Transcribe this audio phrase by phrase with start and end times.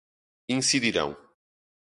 [0.47, 1.15] incidirão